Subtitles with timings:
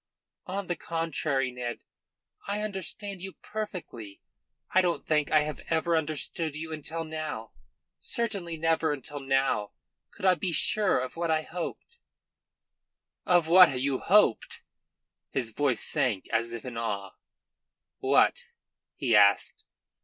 [0.47, 1.83] "On the contrary, Ned,
[2.47, 4.19] I understand you perfectly.
[4.71, 7.51] I don't think I have ever understood you until now.
[7.99, 9.73] Certainly never until now
[10.09, 11.99] could I be sure of what I hoped."
[13.27, 14.61] "Of what you hoped?"
[15.29, 17.11] His voice sank as if in awe.
[17.99, 18.45] "What?"
[18.95, 19.65] he asked.